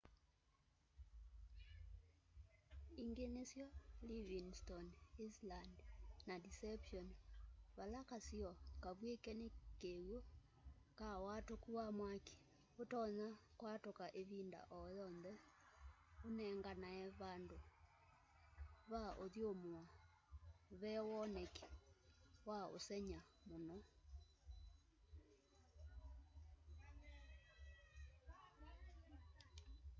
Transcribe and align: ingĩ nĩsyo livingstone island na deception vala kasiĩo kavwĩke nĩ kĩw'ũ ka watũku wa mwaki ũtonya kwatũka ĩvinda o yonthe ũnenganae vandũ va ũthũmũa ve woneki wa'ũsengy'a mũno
ingĩ 3.01 3.25
nĩsyo 3.35 3.67
livingstone 4.09 4.91
island 5.27 5.75
na 6.27 6.35
deception 6.45 7.07
vala 7.77 7.99
kasiĩo 8.09 8.51
kavwĩke 8.83 9.31
nĩ 9.39 9.47
kĩw'ũ 9.79 10.17
ka 10.97 11.09
watũku 11.25 11.69
wa 11.79 11.87
mwaki 11.97 12.37
ũtonya 12.81 13.27
kwatũka 13.59 14.05
ĩvinda 14.21 14.59
o 14.77 14.79
yonthe 14.97 15.33
ũnenganae 16.27 17.05
vandũ 17.19 17.57
va 18.91 19.03
ũthũmũa 19.23 19.83
ve 20.81 20.93
woneki 21.09 21.65
wa'ũsengy'a 22.47 23.21
mũno 23.47 23.77